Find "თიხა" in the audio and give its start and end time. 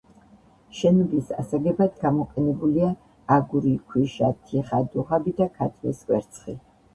4.49-4.81